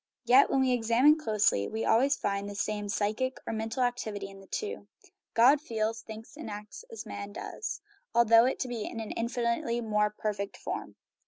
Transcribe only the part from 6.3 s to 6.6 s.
and